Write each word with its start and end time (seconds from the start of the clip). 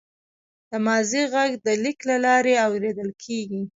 د 0.69 0.71
ماضي 0.85 1.21
غږ 1.33 1.51
د 1.65 1.67
لیک 1.83 1.99
له 2.09 2.17
لارې 2.25 2.53
اورېدل 2.67 3.09
کېږي. 3.23 3.61